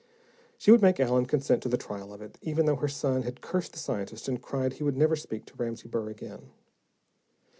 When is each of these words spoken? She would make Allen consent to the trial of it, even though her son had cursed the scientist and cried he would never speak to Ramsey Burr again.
She 0.57 0.71
would 0.71 0.81
make 0.81 0.99
Allen 0.99 1.27
consent 1.27 1.61
to 1.61 1.69
the 1.69 1.77
trial 1.77 2.11
of 2.11 2.23
it, 2.23 2.39
even 2.41 2.65
though 2.65 2.77
her 2.77 2.87
son 2.87 3.21
had 3.21 3.39
cursed 3.39 3.73
the 3.73 3.77
scientist 3.77 4.27
and 4.27 4.41
cried 4.41 4.73
he 4.73 4.83
would 4.83 4.97
never 4.97 5.15
speak 5.15 5.45
to 5.45 5.55
Ramsey 5.55 5.87
Burr 5.89 6.09
again. 6.09 6.49